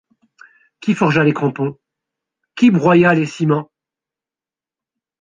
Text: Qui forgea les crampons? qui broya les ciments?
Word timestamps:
Qui 0.79 0.95
forgea 0.95 1.23
les 1.23 1.31
crampons? 1.31 1.77
qui 2.55 2.71
broya 2.71 3.13
les 3.13 3.27
ciments? 3.27 3.69